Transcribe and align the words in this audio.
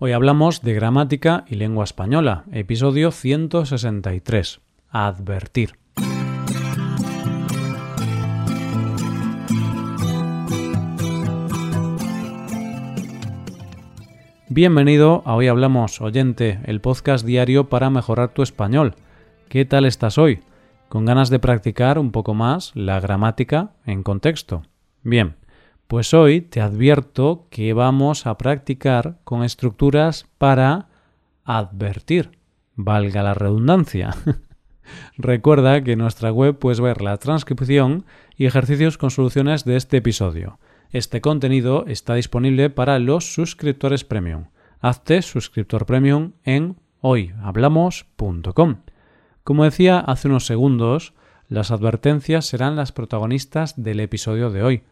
Hoy 0.00 0.12
hablamos 0.12 0.62
de 0.62 0.74
gramática 0.74 1.44
y 1.48 1.56
lengua 1.56 1.82
española, 1.82 2.44
episodio 2.52 3.10
163. 3.10 4.60
Advertir. 4.90 5.72
Bienvenido 14.48 15.24
a 15.24 15.34
Hoy 15.34 15.48
Hablamos, 15.48 16.00
oyente, 16.00 16.60
el 16.62 16.80
podcast 16.80 17.26
diario 17.26 17.68
para 17.68 17.90
mejorar 17.90 18.32
tu 18.32 18.44
español. 18.44 18.94
¿Qué 19.48 19.64
tal 19.64 19.84
estás 19.84 20.16
hoy? 20.16 20.44
¿Con 20.88 21.06
ganas 21.06 21.28
de 21.28 21.40
practicar 21.40 21.98
un 21.98 22.12
poco 22.12 22.34
más 22.34 22.70
la 22.76 23.00
gramática 23.00 23.72
en 23.84 24.04
contexto? 24.04 24.62
Bien, 25.02 25.34
pues 25.88 26.12
hoy 26.12 26.42
te 26.42 26.60
advierto 26.60 27.46
que 27.50 27.72
vamos 27.72 28.26
a 28.26 28.36
practicar 28.36 29.18
con 29.24 29.42
estructuras 29.42 30.26
para 30.36 30.88
advertir, 31.44 32.38
valga 32.76 33.22
la 33.22 33.32
redundancia. 33.32 34.14
Recuerda 35.16 35.82
que 35.82 35.92
en 35.92 36.00
nuestra 36.00 36.30
web 36.30 36.58
puedes 36.58 36.80
ver 36.80 37.00
la 37.00 37.16
transcripción 37.16 38.04
y 38.36 38.44
ejercicios 38.44 38.98
con 38.98 39.10
soluciones 39.10 39.64
de 39.64 39.76
este 39.76 39.96
episodio. 39.96 40.58
Este 40.90 41.22
contenido 41.22 41.84
está 41.86 42.14
disponible 42.14 42.68
para 42.68 42.98
los 42.98 43.32
suscriptores 43.32 44.04
premium. 44.04 44.48
Hazte 44.80 45.22
suscriptor 45.22 45.86
premium 45.86 46.32
en 46.44 46.76
hoyhablamos.com. 47.00 48.76
Como 49.42 49.64
decía 49.64 50.00
hace 50.00 50.28
unos 50.28 50.44
segundos, 50.44 51.14
las 51.48 51.70
advertencias 51.70 52.44
serán 52.44 52.76
las 52.76 52.92
protagonistas 52.92 53.82
del 53.82 54.00
episodio 54.00 54.50
de 54.50 54.62
hoy. 54.62 54.82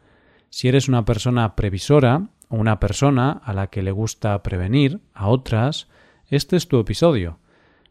Si 0.50 0.68
eres 0.68 0.88
una 0.88 1.04
persona 1.04 1.56
previsora 1.56 2.28
o 2.48 2.56
una 2.56 2.80
persona 2.80 3.32
a 3.44 3.52
la 3.52 3.68
que 3.68 3.82
le 3.82 3.90
gusta 3.90 4.42
prevenir 4.42 5.00
a 5.14 5.28
otras, 5.28 5.88
este 6.28 6.56
es 6.56 6.68
tu 6.68 6.78
episodio. 6.78 7.38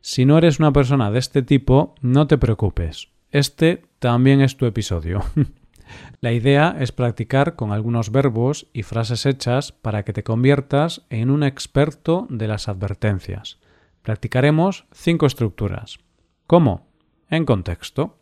Si 0.01 0.25
no 0.25 0.37
eres 0.37 0.59
una 0.59 0.71
persona 0.71 1.11
de 1.11 1.19
este 1.19 1.41
tipo, 1.41 1.95
no 2.01 2.27
te 2.27 2.37
preocupes. 2.37 3.09
Este 3.31 3.83
también 3.99 4.41
es 4.41 4.57
tu 4.57 4.65
episodio. 4.65 5.23
La 6.21 6.31
idea 6.31 6.75
es 6.79 6.91
practicar 6.91 7.55
con 7.55 7.71
algunos 7.71 8.11
verbos 8.11 8.67
y 8.73 8.83
frases 8.83 9.25
hechas 9.25 9.71
para 9.71 10.03
que 10.03 10.13
te 10.13 10.23
conviertas 10.23 11.05
en 11.09 11.29
un 11.29 11.43
experto 11.43 12.27
de 12.29 12.47
las 12.47 12.67
advertencias. 12.67 13.59
Practicaremos 14.01 14.85
cinco 14.91 15.25
estructuras. 15.25 15.99
¿Cómo? 16.47 16.87
En 17.29 17.45
contexto. 17.45 18.19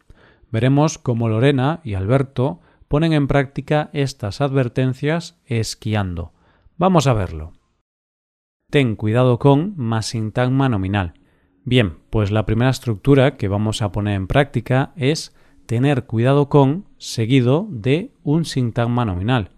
Veremos 0.51 0.97
cómo 0.97 1.29
Lorena 1.29 1.81
y 1.83 1.95
Alberto 1.95 2.61
ponen 2.93 3.13
en 3.13 3.25
práctica 3.25 3.89
estas 3.91 4.39
advertencias 4.39 5.41
esquiando. 5.47 6.31
Vamos 6.77 7.07
a 7.07 7.13
verlo. 7.13 7.53
Ten 8.69 8.95
cuidado 8.95 9.39
con 9.39 9.73
más 9.77 10.05
sintagma 10.05 10.69
nominal. 10.69 11.15
Bien, 11.63 11.97
pues 12.11 12.29
la 12.29 12.45
primera 12.45 12.69
estructura 12.69 13.35
que 13.35 13.47
vamos 13.47 13.81
a 13.81 13.91
poner 13.91 14.13
en 14.13 14.27
práctica 14.27 14.91
es 14.95 15.35
tener 15.65 16.05
cuidado 16.05 16.49
con 16.49 16.85
seguido 16.99 17.65
de 17.71 18.13
un 18.21 18.45
sintagma 18.45 19.05
nominal. 19.05 19.49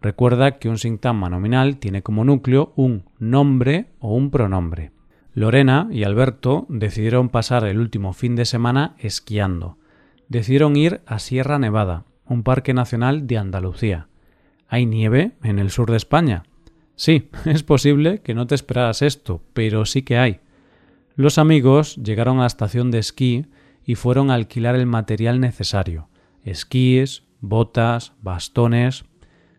Recuerda 0.00 0.58
que 0.58 0.70
un 0.70 0.78
sintagma 0.78 1.28
nominal 1.28 1.76
tiene 1.76 2.00
como 2.00 2.24
núcleo 2.24 2.72
un 2.74 3.04
nombre 3.18 3.90
o 3.98 4.14
un 4.14 4.30
pronombre. 4.30 4.92
Lorena 5.34 5.88
y 5.90 6.04
Alberto 6.04 6.64
decidieron 6.70 7.28
pasar 7.28 7.66
el 7.66 7.80
último 7.80 8.14
fin 8.14 8.34
de 8.34 8.46
semana 8.46 8.96
esquiando. 8.98 9.76
Decidieron 10.28 10.74
ir 10.74 11.02
a 11.04 11.18
Sierra 11.18 11.58
Nevada 11.58 12.06
un 12.28 12.42
parque 12.42 12.74
nacional 12.74 13.26
de 13.26 13.38
Andalucía. 13.38 14.08
¿Hay 14.68 14.86
nieve 14.86 15.32
en 15.42 15.58
el 15.58 15.70
sur 15.70 15.90
de 15.90 15.96
España? 15.96 16.44
Sí, 16.94 17.30
es 17.44 17.62
posible 17.62 18.20
que 18.20 18.34
no 18.34 18.46
te 18.46 18.54
esperaras 18.54 19.02
esto, 19.02 19.42
pero 19.54 19.84
sí 19.86 20.02
que 20.02 20.18
hay. 20.18 20.40
Los 21.16 21.38
amigos 21.38 21.96
llegaron 21.96 22.38
a 22.38 22.42
la 22.42 22.46
estación 22.46 22.90
de 22.90 22.98
esquí 22.98 23.46
y 23.84 23.94
fueron 23.94 24.30
a 24.30 24.34
alquilar 24.34 24.76
el 24.76 24.86
material 24.86 25.40
necesario 25.40 26.08
esquíes, 26.50 27.24
botas, 27.40 28.12
bastones. 28.22 29.04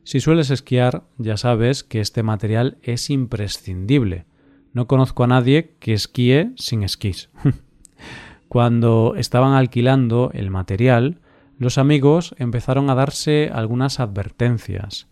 Si 0.03 0.19
sueles 0.19 0.49
esquiar, 0.49 1.03
ya 1.17 1.37
sabes 1.37 1.83
que 1.83 2.01
este 2.01 2.23
material 2.23 2.77
es 2.81 3.09
imprescindible. 3.09 4.25
No 4.73 4.87
conozco 4.87 5.23
a 5.23 5.27
nadie 5.27 5.75
que 5.79 5.93
esquíe 5.93 6.51
sin 6.55 6.83
esquís. 6.83 7.29
Cuando 8.47 9.13
estaban 9.15 9.53
alquilando 9.53 10.31
el 10.33 10.49
material, 10.49 11.19
los 11.59 11.77
amigos 11.77 12.33
empezaron 12.37 12.89
a 12.89 12.95
darse 12.95 13.51
algunas 13.53 13.99
advertencias, 13.99 15.09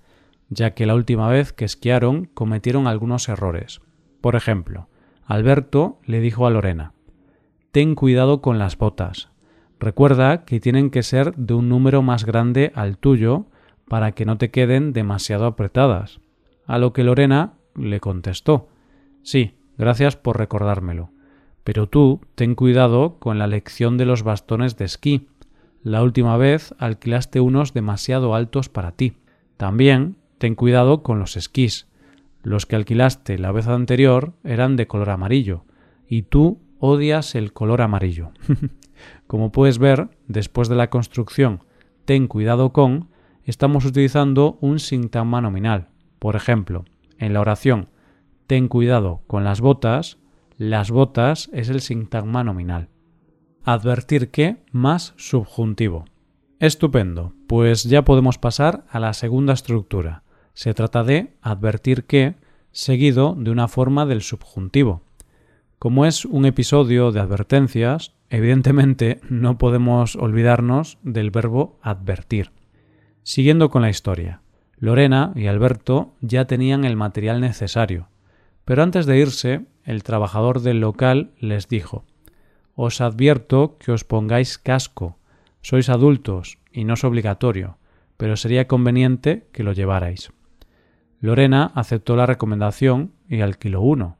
ya 0.50 0.74
que 0.74 0.86
la 0.86 0.96
última 0.96 1.28
vez 1.28 1.52
que 1.52 1.66
esquiaron 1.66 2.26
cometieron 2.34 2.88
algunos 2.88 3.28
errores. 3.28 3.82
Por 4.22 4.38
ejemplo, 4.38 4.88
Alberto 5.26 6.00
le 6.06 6.22
dijo 6.22 6.48
a 6.48 6.50
Lorena 6.50 6.94
Ten 7.74 7.96
cuidado 7.96 8.42
con 8.42 8.60
las 8.60 8.78
botas. 8.78 9.30
Recuerda 9.78 10.46
que 10.46 10.62
tienen 10.62 10.90
que 10.90 11.04
ser 11.04 11.36
de 11.36 11.54
un 11.54 11.68
número 11.68 12.02
más 12.02 12.26
grande 12.26 12.72
al 12.76 12.98
tuyo 12.98 13.48
para 13.90 14.14
que 14.14 14.26
no 14.26 14.38
te 14.38 14.50
queden 14.50 14.94
demasiado 14.94 15.46
apretadas. 15.46 16.22
A 16.66 16.78
lo 16.78 16.94
que 16.94 17.04
Lorena 17.04 17.56
le 17.76 18.00
contestó 18.00 18.70
Sí, 19.22 19.56
gracias 19.78 20.16
por 20.16 20.38
recordármelo. 20.38 21.12
Pero 21.66 21.88
tú 21.88 22.22
ten 22.36 22.56
cuidado 22.56 23.20
con 23.20 23.38
la 23.38 23.48
lección 23.48 23.98
de 23.98 24.06
los 24.06 24.24
bastones 24.24 24.78
de 24.78 24.86
esquí 24.86 25.28
la 25.84 26.04
última 26.04 26.38
vez 26.38 26.74
alquilaste 26.80 27.40
unos 27.40 27.74
demasiado 27.74 28.36
altos 28.36 28.70
para 28.70 28.92
ti. 28.92 29.14
También 29.58 30.18
ten 30.38 30.56
cuidado 30.56 31.04
con 31.04 31.20
los 31.20 31.38
esquís. 31.38 31.88
Los 32.44 32.66
que 32.66 32.76
alquilaste 32.76 33.38
la 33.38 33.52
vez 33.52 33.68
anterior 33.68 34.34
eran 34.44 34.76
de 34.76 34.88
color 34.88 35.10
amarillo, 35.10 35.66
y 36.08 36.24
tú 36.24 36.60
odias 36.80 37.36
el 37.36 37.54
color 37.54 37.82
amarillo. 37.82 38.32
Como 39.28 39.52
puedes 39.52 39.80
ver, 39.80 40.10
después 40.28 40.70
de 40.70 40.76
la 40.76 40.90
construcción 40.90 41.64
ten 42.06 42.28
cuidado 42.28 42.72
con, 42.72 43.10
estamos 43.44 43.86
utilizando 43.86 44.58
un 44.62 44.80
sintagma 44.80 45.42
nominal. 45.42 45.90
Por 46.20 46.36
ejemplo, 46.36 46.86
en 47.18 47.34
la 47.34 47.42
oración 47.42 47.90
ten 48.48 48.68
cuidado 48.68 49.22
con 49.28 49.44
las 49.44 49.62
botas, 49.62 50.18
las 50.58 50.90
botas 50.90 51.50
es 51.54 51.70
el 51.70 51.82
sintagma 51.82 52.44
nominal 52.44 52.90
advertir 53.68 54.32
que 54.32 54.64
más 54.72 55.14
subjuntivo. 55.18 56.06
Estupendo, 56.58 57.34
pues 57.48 57.84
ya 57.84 58.06
podemos 58.06 58.38
pasar 58.38 58.86
a 58.90 58.98
la 59.02 59.12
segunda 59.12 59.52
estructura. 59.52 60.24
Se 60.54 60.74
trata 60.74 61.04
de 61.04 61.34
advertir 61.42 62.06
que 62.06 62.36
seguido 62.72 63.36
de 63.38 63.52
una 63.52 63.68
forma 63.68 64.06
del 64.06 64.22
subjuntivo. 64.22 65.02
Como 65.80 66.06
es 66.06 66.24
un 66.24 66.46
episodio 66.46 67.12
de 67.12 67.20
advertencias, 67.20 68.14
evidentemente 68.30 69.20
no 69.30 69.58
podemos 69.58 70.16
olvidarnos 70.16 70.98
del 71.04 71.30
verbo 71.30 71.78
advertir. 71.82 72.52
Siguiendo 73.24 73.70
con 73.70 73.82
la 73.82 73.90
historia, 73.90 74.40
Lorena 74.78 75.34
y 75.36 75.48
Alberto 75.48 76.14
ya 76.22 76.46
tenían 76.46 76.86
el 76.86 76.96
material 76.96 77.42
necesario, 77.42 78.08
pero 78.64 78.82
antes 78.82 79.06
de 79.06 79.20
irse, 79.20 79.66
el 79.84 80.04
trabajador 80.04 80.62
del 80.62 80.80
local 80.80 81.32
les 81.38 81.68
dijo 81.68 82.06
os 82.78 83.02
advierto 83.02 83.76
que 83.80 83.92
os 83.92 84.06
pongáis 84.06 84.62
casco. 84.62 85.18
Sois 85.62 85.90
adultos 85.90 86.60
y 86.72 86.86
no 86.86 86.94
es 86.94 87.04
obligatorio, 87.04 87.78
pero 88.16 88.38
sería 88.38 88.68
conveniente 88.70 89.50
que 89.52 89.64
lo 89.64 89.74
llevarais. 89.74 90.32
Lorena 91.20 91.72
aceptó 91.74 92.16
la 92.16 92.28
recomendación 92.28 93.12
y 93.28 93.42
alquiló 93.42 93.82
uno. 93.82 94.18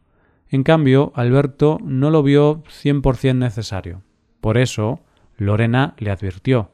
En 0.50 0.64
cambio, 0.64 1.14
Alberto 1.16 1.78
no 1.84 2.10
lo 2.10 2.24
vio 2.24 2.64
cien 2.68 3.02
por 3.02 3.16
cien 3.16 3.38
necesario. 3.38 4.02
Por 4.42 4.58
eso, 4.58 5.02
Lorena 5.38 5.94
le 6.00 6.10
advirtió 6.10 6.72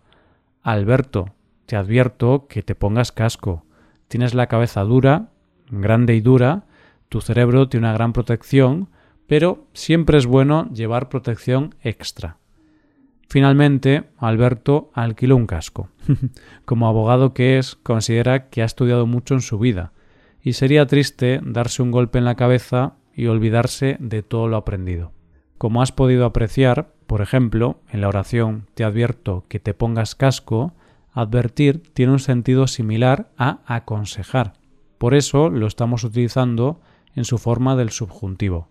Alberto, 0.62 1.34
te 1.66 1.76
advierto 1.76 2.48
que 2.48 2.64
te 2.64 2.76
pongas 2.76 3.12
casco. 3.12 3.66
Tienes 4.08 4.34
la 4.34 4.48
cabeza 4.48 4.82
dura, 4.84 5.32
grande 5.70 6.16
y 6.16 6.22
dura, 6.22 6.64
tu 7.10 7.20
cerebro 7.20 7.68
tiene 7.68 7.88
una 7.88 7.94
gran 7.94 8.14
protección, 8.14 8.88
pero 9.28 9.66
siempre 9.74 10.18
es 10.18 10.26
bueno 10.26 10.70
llevar 10.74 11.10
protección 11.10 11.76
extra. 11.82 12.38
Finalmente, 13.30 14.04
Alberto 14.18 14.92
alquiló 14.94 15.36
un 15.36 15.48
casco. 15.48 15.90
Como 16.66 16.88
abogado 16.88 17.34
que 17.34 17.58
es, 17.58 17.76
considera 17.76 18.50
que 18.50 18.62
ha 18.62 18.66
estudiado 18.66 19.08
mucho 19.08 19.34
en 19.34 19.42
su 19.42 19.58
vida, 19.58 19.92
y 20.42 20.54
sería 20.54 20.86
triste 20.86 21.40
darse 21.44 21.82
un 21.82 21.92
golpe 21.92 22.20
en 22.20 22.26
la 22.26 22.36
cabeza 22.36 22.96
y 23.16 23.28
olvidarse 23.28 23.98
de 24.00 24.24
todo 24.24 24.48
lo 24.48 24.58
aprendido. 24.58 25.14
Como 25.58 25.82
has 25.82 25.92
podido 25.92 26.26
apreciar, 26.26 26.94
por 27.08 27.22
ejemplo, 27.22 27.80
en 27.90 28.02
la 28.02 28.10
oración 28.10 28.68
te 28.74 28.84
advierto 28.84 29.46
que 29.48 29.60
te 29.60 29.74
pongas 29.74 30.16
casco, 30.16 30.74
advertir 31.14 31.82
tiene 31.94 32.12
un 32.12 32.20
sentido 32.20 32.68
similar 32.68 33.32
a 33.38 33.62
aconsejar. 33.66 34.54
Por 34.98 35.14
eso 35.14 35.50
lo 35.50 35.68
estamos 35.68 36.04
utilizando 36.04 36.82
en 37.16 37.24
su 37.24 37.38
forma 37.38 37.76
del 37.76 37.92
subjuntivo. 37.92 38.68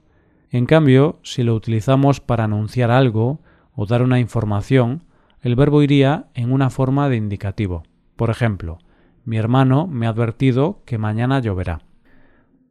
En 0.53 0.67
cambio, 0.67 1.19
si 1.25 1.43
lo 1.43 1.57
utilizamos 1.57 2.21
para 2.21 2.45
anunciar 2.45 2.93
algo 2.93 3.41
o 3.75 3.87
dar 3.87 4.03
una 4.03 4.21
información, 4.21 5.03
el 5.41 5.57
verbo 5.57 5.83
iría 5.83 6.29
en 6.35 6.53
una 6.53 6.71
forma 6.71 7.09
de 7.09 7.17
indicativo. 7.17 7.83
Por 8.15 8.31
ejemplo, 8.31 8.79
mi 9.25 9.37
hermano 9.37 9.89
me 9.89 10.07
ha 10.07 10.11
advertido 10.11 10.83
que 10.85 10.99
mañana 10.99 11.41
lloverá. 11.41 11.81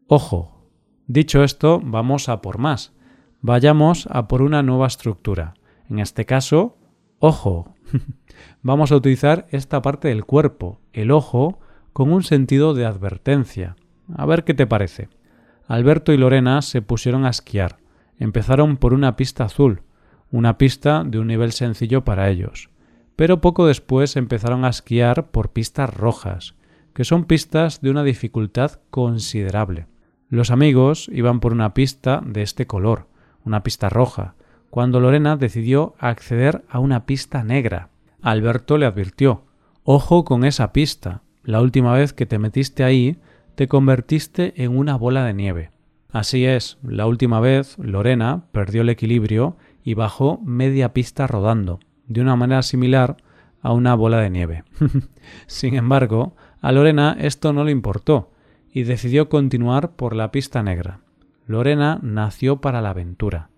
Ojo, 0.07 0.61
Dicho 1.11 1.43
esto, 1.43 1.81
vamos 1.83 2.29
a 2.29 2.41
por 2.41 2.57
más. 2.57 2.93
Vayamos 3.41 4.07
a 4.09 4.29
por 4.29 4.41
una 4.41 4.63
nueva 4.63 4.87
estructura. 4.87 5.55
En 5.89 5.99
este 5.99 6.25
caso, 6.25 6.77
ojo. 7.19 7.75
vamos 8.61 8.93
a 8.93 8.95
utilizar 8.95 9.45
esta 9.49 9.81
parte 9.81 10.07
del 10.07 10.23
cuerpo, 10.23 10.79
el 10.93 11.11
ojo, 11.11 11.59
con 11.91 12.13
un 12.13 12.23
sentido 12.23 12.73
de 12.73 12.85
advertencia. 12.85 13.75
A 14.15 14.25
ver 14.25 14.45
qué 14.45 14.53
te 14.53 14.65
parece. 14.65 15.09
Alberto 15.71 16.11
y 16.11 16.17
Lorena 16.17 16.61
se 16.61 16.81
pusieron 16.81 17.25
a 17.25 17.29
esquiar. 17.29 17.77
Empezaron 18.19 18.75
por 18.75 18.93
una 18.93 19.15
pista 19.15 19.45
azul, 19.45 19.83
una 20.29 20.57
pista 20.57 21.05
de 21.05 21.17
un 21.17 21.27
nivel 21.27 21.53
sencillo 21.53 22.03
para 22.03 22.29
ellos. 22.29 22.69
Pero 23.15 23.39
poco 23.39 23.65
después 23.65 24.17
empezaron 24.17 24.65
a 24.65 24.69
esquiar 24.69 25.31
por 25.31 25.53
pistas 25.53 25.89
rojas, 25.93 26.55
que 26.93 27.05
son 27.05 27.23
pistas 27.23 27.79
de 27.79 27.89
una 27.89 28.03
dificultad 28.03 28.81
considerable. 28.89 29.87
Los 30.27 30.51
amigos 30.51 31.09
iban 31.13 31.39
por 31.39 31.53
una 31.53 31.73
pista 31.73 32.21
de 32.25 32.41
este 32.41 32.67
color, 32.67 33.07
una 33.45 33.63
pista 33.63 33.87
roja, 33.87 34.35
cuando 34.69 34.99
Lorena 34.99 35.37
decidió 35.37 35.95
acceder 35.99 36.65
a 36.67 36.79
una 36.79 37.05
pista 37.05 37.45
negra. 37.45 37.87
Alberto 38.21 38.77
le 38.77 38.87
advirtió 38.87 39.45
Ojo 39.85 40.25
con 40.25 40.43
esa 40.43 40.73
pista. 40.73 41.21
La 41.43 41.61
última 41.61 41.93
vez 41.93 42.11
que 42.11 42.25
te 42.25 42.39
metiste 42.39 42.83
ahí, 42.83 43.19
te 43.55 43.67
convertiste 43.67 44.63
en 44.63 44.77
una 44.77 44.95
bola 44.95 45.25
de 45.25 45.33
nieve. 45.33 45.71
Así 46.11 46.45
es, 46.45 46.77
la 46.83 47.07
última 47.07 47.39
vez 47.39 47.77
Lorena 47.77 48.43
perdió 48.51 48.81
el 48.81 48.89
equilibrio 48.89 49.57
y 49.83 49.93
bajó 49.93 50.39
media 50.43 50.93
pista 50.93 51.27
rodando, 51.27 51.79
de 52.07 52.21
una 52.21 52.35
manera 52.35 52.61
similar 52.63 53.17
a 53.61 53.71
una 53.73 53.95
bola 53.95 54.17
de 54.19 54.29
nieve. 54.29 54.63
Sin 55.47 55.75
embargo, 55.75 56.35
a 56.61 56.71
Lorena 56.71 57.15
esto 57.19 57.53
no 57.53 57.63
le 57.63 57.71
importó 57.71 58.31
y 58.73 58.83
decidió 58.83 59.29
continuar 59.29 59.91
por 59.91 60.15
la 60.15 60.31
pista 60.31 60.63
negra. 60.63 60.99
Lorena 61.45 61.99
nació 62.01 62.61
para 62.61 62.81
la 62.81 62.91
aventura. 62.91 63.49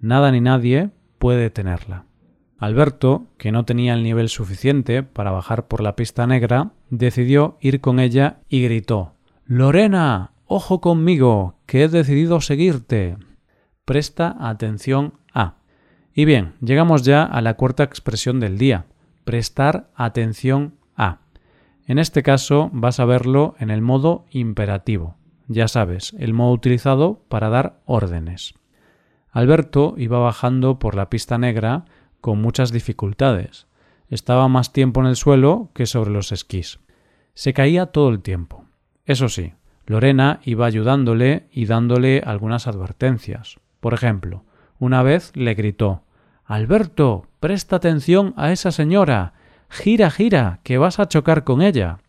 Nada 0.00 0.30
ni 0.30 0.40
nadie 0.40 0.90
puede 1.18 1.40
detenerla. 1.42 2.04
Alberto, 2.58 3.26
que 3.38 3.52
no 3.52 3.64
tenía 3.64 3.94
el 3.94 4.02
nivel 4.02 4.28
suficiente 4.28 5.04
para 5.04 5.30
bajar 5.30 5.68
por 5.68 5.80
la 5.80 5.94
pista 5.94 6.26
negra, 6.26 6.72
decidió 6.90 7.56
ir 7.60 7.80
con 7.80 8.00
ella 8.00 8.38
y 8.48 8.62
gritó 8.62 9.14
Lorena, 9.50 10.32
ojo 10.44 10.82
conmigo, 10.82 11.54
que 11.64 11.82
he 11.82 11.88
decidido 11.88 12.42
seguirte. 12.42 13.16
Presta 13.86 14.36
atención 14.38 15.14
a. 15.32 15.54
Y 16.12 16.26
bien, 16.26 16.52
llegamos 16.60 17.02
ya 17.02 17.22
a 17.22 17.40
la 17.40 17.54
cuarta 17.54 17.82
expresión 17.82 18.40
del 18.40 18.58
día, 18.58 18.84
prestar 19.24 19.88
atención 19.94 20.74
a. 20.98 21.20
En 21.86 21.98
este 21.98 22.22
caso 22.22 22.68
vas 22.74 23.00
a 23.00 23.06
verlo 23.06 23.54
en 23.58 23.70
el 23.70 23.80
modo 23.80 24.26
imperativo. 24.32 25.16
Ya 25.46 25.66
sabes, 25.66 26.14
el 26.18 26.34
modo 26.34 26.52
utilizado 26.52 27.24
para 27.30 27.48
dar 27.48 27.80
órdenes. 27.86 28.52
Alberto 29.30 29.94
iba 29.96 30.18
bajando 30.18 30.78
por 30.78 30.94
la 30.94 31.08
pista 31.08 31.38
negra 31.38 31.86
con 32.20 32.38
muchas 32.38 32.70
dificultades. 32.70 33.66
Estaba 34.10 34.46
más 34.48 34.74
tiempo 34.74 35.00
en 35.00 35.06
el 35.06 35.16
suelo 35.16 35.70
que 35.72 35.86
sobre 35.86 36.10
los 36.10 36.32
esquís. 36.32 36.80
Se 37.32 37.54
caía 37.54 37.86
todo 37.86 38.10
el 38.10 38.20
tiempo. 38.20 38.67
Eso 39.08 39.30
sí, 39.30 39.54
Lorena 39.86 40.38
iba 40.44 40.66
ayudándole 40.66 41.48
y 41.50 41.64
dándole 41.64 42.22
algunas 42.26 42.66
advertencias. 42.66 43.56
Por 43.80 43.94
ejemplo, 43.94 44.44
una 44.78 45.02
vez 45.02 45.34
le 45.34 45.54
gritó 45.54 46.02
Alberto, 46.44 47.26
presta 47.40 47.76
atención 47.76 48.34
a 48.36 48.52
esa 48.52 48.70
señora. 48.70 49.32
Gira, 49.70 50.10
gira, 50.10 50.60
que 50.62 50.76
vas 50.76 50.98
a 50.98 51.08
chocar 51.08 51.44
con 51.44 51.62
ella. 51.62 52.00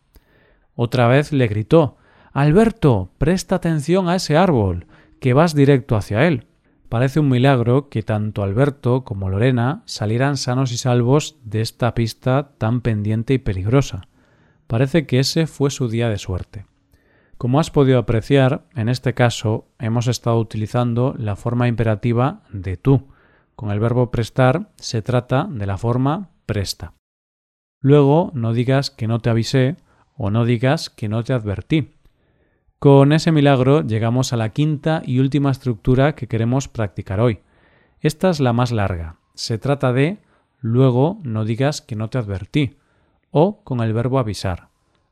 Otra 0.74 1.08
vez 1.08 1.32
le 1.32 1.48
gritó 1.48 1.96
Alberto, 2.34 3.10
presta 3.16 3.54
atención 3.54 4.10
a 4.10 4.16
ese 4.16 4.36
árbol, 4.36 4.86
que 5.20 5.32
vas 5.32 5.54
directo 5.54 5.96
hacia 5.96 6.26
él. 6.26 6.48
Parece 6.90 7.18
un 7.18 7.30
milagro 7.30 7.88
que 7.88 8.02
tanto 8.02 8.42
Alberto 8.42 9.04
como 9.04 9.30
Lorena 9.30 9.82
salieran 9.86 10.36
sanos 10.36 10.70
y 10.70 10.76
salvos 10.76 11.38
de 11.44 11.62
esta 11.62 11.94
pista 11.94 12.50
tan 12.58 12.82
pendiente 12.82 13.32
y 13.32 13.38
peligrosa. 13.38 14.02
Parece 14.66 15.06
que 15.06 15.18
ese 15.18 15.46
fue 15.46 15.70
su 15.70 15.88
día 15.88 16.10
de 16.10 16.18
suerte. 16.18 16.66
Como 17.40 17.58
has 17.58 17.70
podido 17.70 17.98
apreciar, 17.98 18.66
en 18.74 18.90
este 18.90 19.14
caso 19.14 19.66
hemos 19.78 20.08
estado 20.08 20.38
utilizando 20.38 21.14
la 21.16 21.36
forma 21.36 21.68
imperativa 21.68 22.42
de 22.52 22.76
tú. 22.76 23.08
Con 23.56 23.70
el 23.70 23.80
verbo 23.80 24.10
prestar 24.10 24.68
se 24.76 25.00
trata 25.00 25.48
de 25.50 25.64
la 25.64 25.78
forma 25.78 26.32
presta. 26.44 26.92
Luego 27.80 28.30
no 28.34 28.52
digas 28.52 28.90
que 28.90 29.08
no 29.08 29.20
te 29.20 29.30
avisé 29.30 29.76
o 30.18 30.30
no 30.30 30.44
digas 30.44 30.90
que 30.90 31.08
no 31.08 31.24
te 31.24 31.32
advertí. 31.32 31.94
Con 32.78 33.10
ese 33.10 33.32
milagro 33.32 33.80
llegamos 33.80 34.34
a 34.34 34.36
la 34.36 34.50
quinta 34.50 35.00
y 35.06 35.18
última 35.18 35.50
estructura 35.50 36.14
que 36.14 36.28
queremos 36.28 36.68
practicar 36.68 37.20
hoy. 37.20 37.40
Esta 38.00 38.28
es 38.28 38.40
la 38.40 38.52
más 38.52 38.70
larga. 38.70 39.16
Se 39.32 39.56
trata 39.56 39.94
de 39.94 40.18
luego 40.58 41.20
no 41.22 41.46
digas 41.46 41.80
que 41.80 41.96
no 41.96 42.10
te 42.10 42.18
advertí 42.18 42.76
o 43.30 43.64
con 43.64 43.80
el 43.80 43.94
verbo 43.94 44.18
avisar. 44.18 44.69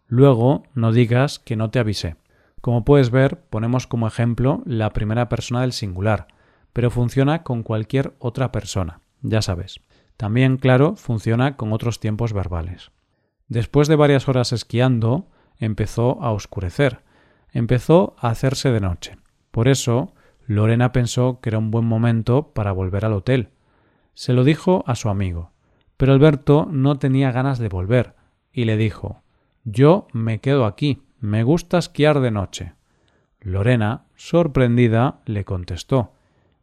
Luego 0.08 0.62
no 0.74 0.90
digas 0.90 1.38
que 1.38 1.54
no 1.54 1.70
te 1.70 1.78
avisé. 1.78 2.16
Como 2.62 2.84
puedes 2.84 3.10
ver, 3.10 3.42
ponemos 3.50 3.86
como 3.86 4.08
ejemplo 4.08 4.62
la 4.64 4.90
primera 4.90 5.28
persona 5.28 5.60
del 5.60 5.72
singular, 5.72 6.28
pero 6.72 6.90
funciona 6.90 7.42
con 7.42 7.62
cualquier 7.62 8.14
otra 8.18 8.50
persona, 8.50 9.00
ya 9.20 9.42
sabes. 9.42 9.80
También, 10.16 10.56
claro, 10.56 10.96
funciona 10.96 11.56
con 11.56 11.72
otros 11.72 12.00
tiempos 12.00 12.32
verbales. 12.32 12.90
Después 13.48 13.86
de 13.86 13.96
varias 13.96 14.28
horas 14.28 14.52
esquiando, 14.52 15.28
empezó 15.58 16.22
a 16.22 16.32
oscurecer, 16.32 17.02
empezó 17.52 18.16
a 18.18 18.30
hacerse 18.30 18.70
de 18.70 18.80
noche. 18.80 19.18
Por 19.50 19.68
eso, 19.68 20.14
Lorena 20.46 20.90
pensó 20.90 21.40
que 21.40 21.50
era 21.50 21.58
un 21.58 21.70
buen 21.70 21.84
momento 21.84 22.52
para 22.54 22.72
volver 22.72 23.04
al 23.04 23.12
hotel. 23.12 23.50
Se 24.14 24.32
lo 24.32 24.42
dijo 24.42 24.84
a 24.86 24.94
su 24.94 25.10
amigo, 25.10 25.52
pero 25.98 26.14
Alberto 26.14 26.66
no 26.70 26.98
tenía 26.98 27.30
ganas 27.30 27.58
de 27.58 27.68
volver, 27.68 28.14
y 28.52 28.64
le 28.64 28.76
dijo 28.76 29.22
Yo 29.64 30.08
me 30.12 30.40
quedo 30.40 30.64
aquí, 30.64 31.02
me 31.20 31.42
gusta 31.42 31.78
esquiar 31.78 32.20
de 32.20 32.30
noche. 32.30 32.74
Lorena, 33.40 34.04
sorprendida, 34.16 35.20
le 35.24 35.44
contestó 35.44 36.12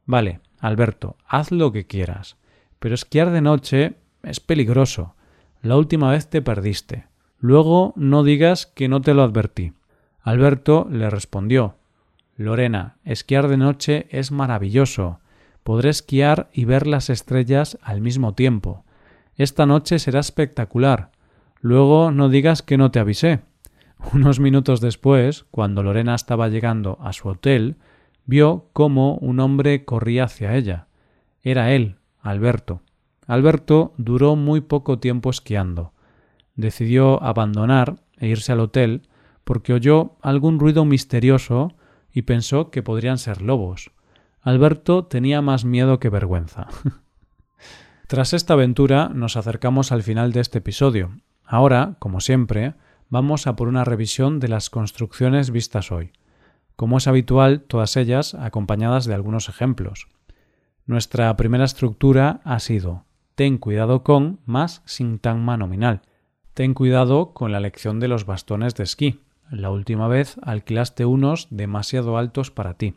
Vale, 0.06 0.42
Alberto, 0.60 1.18
haz 1.28 1.52
lo 1.52 1.72
que 1.72 1.88
quieras, 1.88 2.38
pero 2.80 2.96
esquiar 2.96 3.32
de 3.32 3.42
noche 3.42 3.96
es 4.24 4.40
peligroso. 4.40 5.16
La 5.62 5.78
última 5.78 6.12
vez 6.12 6.30
te 6.30 6.42
perdiste. 6.42 7.08
Luego 7.40 7.94
no 7.96 8.24
digas 8.24 8.66
que 8.68 8.88
no 8.88 9.02
te 9.02 9.14
lo 9.14 9.24
advertí. 9.24 9.74
Alberto 10.22 10.88
le 10.90 11.10
respondió 11.10 11.76
Lorena, 12.38 12.98
esquiar 13.06 13.48
de 13.48 13.58
noche 13.58 14.08
es 14.10 14.32
maravilloso. 14.32 15.20
Podré 15.64 15.90
esquiar 15.90 16.50
y 16.54 16.66
ver 16.66 16.86
las 16.86 17.10
estrellas 17.10 17.78
al 17.82 18.02
mismo 18.02 18.34
tiempo. 18.34 18.84
Esta 19.38 19.66
noche 19.66 20.00
será 20.00 20.20
espectacular. 20.20 21.12
Luego 21.66 22.12
no 22.12 22.30
digas 22.30 22.62
que 22.62 22.78
no 22.78 22.92
te 22.92 23.00
avisé. 23.00 23.40
Unos 24.14 24.40
minutos 24.40 24.82
después, 24.82 25.48
cuando 25.50 25.82
Lorena 25.82 26.14
estaba 26.14 26.48
llegando 26.48 27.00
a 27.02 27.12
su 27.12 27.28
hotel, 27.28 27.78
vio 28.28 28.70
cómo 28.72 29.16
un 29.16 29.40
hombre 29.40 29.84
corría 29.84 30.26
hacia 30.26 30.56
ella. 30.56 30.86
Era 31.42 31.72
él, 31.72 31.96
Alberto. 32.22 32.84
Alberto 33.26 33.96
duró 33.98 34.36
muy 34.36 34.62
poco 34.62 35.00
tiempo 35.00 35.32
esquiando. 35.32 35.94
Decidió 36.54 37.24
abandonar 37.24 37.96
e 38.20 38.28
irse 38.28 38.52
al 38.52 38.60
hotel 38.60 39.02
porque 39.44 39.74
oyó 39.74 40.18
algún 40.22 40.60
ruido 40.60 40.86
misterioso 40.86 41.74
y 42.14 42.22
pensó 42.22 42.70
que 42.70 42.84
podrían 42.84 43.18
ser 43.18 43.42
lobos. 43.42 43.90
Alberto 44.40 45.06
tenía 45.06 45.42
más 45.42 45.66
miedo 45.66 46.00
que 46.00 46.10
vergüenza. 46.10 46.68
Tras 48.08 48.34
esta 48.34 48.54
aventura 48.54 49.10
nos 49.10 49.36
acercamos 49.36 49.92
al 49.92 50.04
final 50.04 50.32
de 50.32 50.42
este 50.42 50.60
episodio. 50.60 51.10
Ahora, 51.46 51.96
como 52.00 52.22
siempre, 52.22 52.74
vamos 53.10 53.48
a 53.48 53.56
por 53.56 53.68
una 53.68 53.84
revisión 53.84 54.40
de 54.40 54.48
las 54.48 54.70
construcciones 54.70 55.52
vistas 55.52 55.92
hoy. 55.92 56.12
Como 56.76 56.98
es 56.98 57.08
habitual, 57.08 57.62
todas 57.62 57.96
ellas 57.96 58.34
acompañadas 58.34 59.06
de 59.06 59.14
algunos 59.14 59.48
ejemplos. 59.48 60.08
Nuestra 60.86 61.36
primera 61.36 61.64
estructura 61.66 62.42
ha 62.44 62.60
sido 62.60 63.06
ten 63.36 63.58
cuidado 63.58 64.04
con 64.04 64.40
más 64.46 64.82
sintagma 64.86 65.58
nominal. 65.58 66.02
Ten 66.54 66.74
cuidado 66.74 67.34
con 67.34 67.52
la 67.52 67.58
elección 67.58 68.00
de 68.00 68.08
los 68.08 68.26
bastones 68.26 68.76
de 68.76 68.84
esquí. 68.84 69.20
La 69.52 69.70
última 69.70 70.08
vez 70.08 70.38
alquilaste 70.42 71.06
unos 71.06 71.48
demasiado 71.52 72.18
altos 72.18 72.50
para 72.50 72.76
ti. 72.76 72.96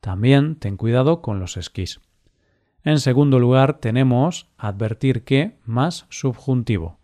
También 0.00 0.56
ten 0.56 0.76
cuidado 0.76 1.22
con 1.22 1.40
los 1.40 1.56
esquís. 1.56 2.00
En 2.84 3.00
segundo 3.00 3.38
lugar 3.38 3.78
tenemos 3.78 4.48
advertir 4.58 5.24
que 5.24 5.56
más 5.64 6.06
subjuntivo. 6.10 6.97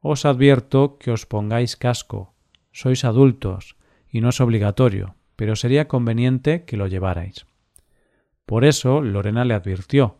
Os 0.00 0.24
advierto 0.24 0.98
que 0.98 1.10
os 1.10 1.26
pongáis 1.26 1.76
casco. 1.76 2.34
Sois 2.72 3.04
adultos 3.04 3.76
y 4.08 4.20
no 4.20 4.28
es 4.30 4.40
obligatorio, 4.40 5.16
pero 5.36 5.56
sería 5.56 5.88
conveniente 5.88 6.64
que 6.64 6.76
lo 6.76 6.86
llevarais. 6.86 7.46
Por 8.46 8.64
eso 8.64 9.02
Lorena 9.02 9.44
le 9.44 9.54
advirtió 9.54 10.16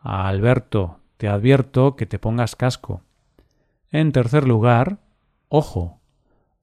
a 0.00 0.28
Alberto, 0.28 1.00
te 1.16 1.28
advierto 1.28 1.96
que 1.96 2.06
te 2.06 2.18
pongas 2.18 2.56
casco. 2.56 3.02
En 3.90 4.12
tercer 4.12 4.46
lugar, 4.46 4.98
ojo, 5.48 5.98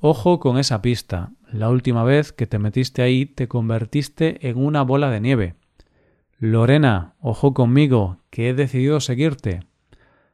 Ojo 0.07 0.39
con 0.39 0.57
esa 0.57 0.81
pista. 0.81 1.31
la 1.51 1.69
última 1.69 2.03
vez 2.03 2.31
que 2.31 2.47
te 2.47 2.59
metiste 2.59 3.01
ahí 3.01 3.25
te 3.25 3.47
convertiste 3.47 4.47
en 4.47 4.57
una 4.57 4.83
bola 4.83 5.09
de 5.09 5.21
nieve. 5.21 5.55
Lorena, 6.37 7.15
ojo 7.21 7.55
conmigo, 7.55 8.19
que 8.29 8.49
he 8.49 8.53
decidido 8.53 8.99
seguirte. 8.99 9.61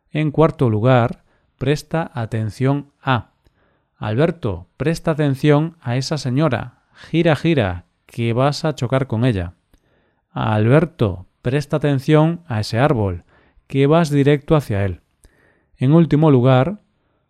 En 0.09 0.31
cuarto 0.31 0.69
lugar, 0.69 1.23
presta 1.61 2.09
atención 2.15 2.87
a. 3.03 3.33
Alberto, 3.95 4.65
presta 4.77 5.11
atención 5.11 5.77
a 5.79 5.95
esa 5.95 6.17
señora. 6.17 6.85
Gira, 6.91 7.35
gira, 7.35 7.85
que 8.07 8.33
vas 8.33 8.65
a 8.65 8.73
chocar 8.73 9.05
con 9.05 9.25
ella. 9.25 9.53
Alberto, 10.31 11.27
presta 11.43 11.77
atención 11.77 12.41
a 12.47 12.61
ese 12.61 12.79
árbol, 12.79 13.25
que 13.67 13.85
vas 13.85 14.09
directo 14.09 14.55
hacia 14.55 14.85
él. 14.85 15.01
En 15.77 15.91
último 15.91 16.31
lugar, 16.31 16.81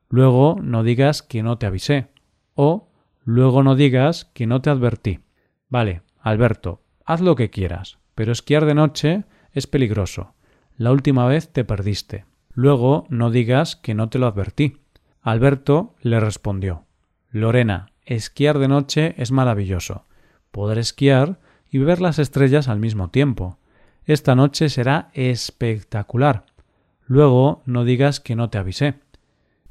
luego 0.08 0.56
no 0.62 0.84
digas 0.84 1.24
que 1.24 1.44
no 1.44 1.58
te 1.58 1.66
avisé. 1.66 2.08
O 2.56 2.88
luego 3.26 3.64
no 3.64 3.76
digas 3.76 4.32
que 4.34 4.48
no 4.48 4.62
te 4.62 4.70
advertí. 4.70 5.20
Vale, 5.68 6.04
Alberto, 6.22 6.80
haz 7.04 7.20
lo 7.20 7.36
que 7.36 7.50
quieras, 7.50 7.98
pero 8.16 8.32
esquiar 8.32 8.64
de 8.64 8.76
noche 8.76 9.26
es 9.52 9.68
peligroso. 9.68 10.36
La 10.78 10.94
última 10.94 11.28
vez 11.28 11.52
te 11.52 11.66
perdiste. 11.66 12.31
Luego 12.54 13.06
no 13.10 13.32
digas 13.32 13.76
que 13.76 13.94
no 13.94 14.10
te 14.10 14.20
lo 14.20 14.28
advertí. 14.28 14.78
Alberto 15.22 15.96
le 16.02 16.20
respondió 16.20 16.86
Lorena, 17.30 17.92
esquiar 18.06 18.60
de 18.60 18.68
noche 18.68 19.16
es 19.18 19.32
maravilloso. 19.32 20.06
Poder 20.52 20.78
esquiar 20.78 21.40
y 21.70 21.78
ver 21.78 22.02
las 22.02 22.20
estrellas 22.20 22.68
al 22.68 22.80
mismo 22.80 23.10
tiempo. 23.10 23.58
Esta 24.04 24.36
noche 24.36 24.68
será 24.68 25.10
espectacular. 25.14 26.46
Luego 27.06 27.62
no 27.66 27.86
digas 27.86 28.20
que 28.20 28.36
no 28.36 28.50
te 28.50 28.58
avisé. 28.58 28.96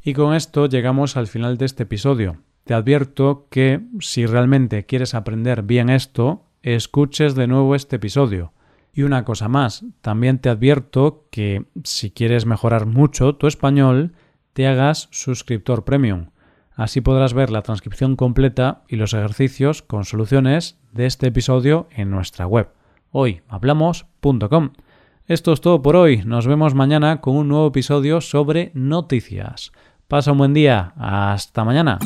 Y 0.03 0.15
con 0.15 0.35
esto 0.35 0.67
llegamos 0.67 1.17
al 1.17 1.27
final 1.27 1.59
de 1.59 1.67
este 1.67 1.83
episodio. 1.83 2.39
Te 2.65 2.73
advierto 2.73 3.47
que 3.51 3.81
si 4.01 4.25
realmente 4.25 4.87
quieres 4.87 5.15
aprender 5.15 5.63
bien 5.63 5.91
esto, 5.91 6.47
escuches 6.63 7.35
de 7.35 7.47
nuevo 7.47 7.75
este 7.75 7.97
episodio. 7.97 8.53
Y 8.93 9.03
una 9.03 9.25
cosa 9.25 9.49
más, 9.49 9.85
también 10.01 10.39
te 10.39 10.49
advierto 10.49 11.27
que 11.31 11.67
si 11.85 12.11
quieres 12.11 12.47
mejorar 12.47 12.87
mucho 12.87 13.37
tu 13.37 13.47
español, 13.47 14.13
te 14.53 14.67
hagas 14.67 15.09
suscriptor 15.11 15.85
premium. 15.85 16.31
Así 16.75 17.01
podrás 17.01 17.35
ver 17.35 17.51
la 17.51 17.63
transcripción 17.63 18.17
completa 18.17 18.83
y 18.89 18.97
los 18.97 19.15
ejercicios 19.15 19.83
con 19.83 20.05
soluciones 20.05 20.79
de 20.93 21.07
este 21.07 21.29
episodio 21.29 21.89
en 21.91 22.11
nuestra 22.11 22.47
web 22.47 22.71
hoyhablamos.com. 23.13 24.71
Esto 25.27 25.53
es 25.53 25.61
todo 25.61 25.83
por 25.83 25.97
hoy. 25.97 26.23
Nos 26.25 26.47
vemos 26.47 26.75
mañana 26.75 27.21
con 27.21 27.37
un 27.37 27.49
nuevo 27.49 27.69
episodio 27.69 28.21
sobre 28.21 28.73
noticias. 28.75 29.73
Pasa 30.09 30.33
un 30.33 30.39
buen 30.39 30.55
día. 30.55 30.93
Hasta 30.97 31.65
mañana. 31.65 31.99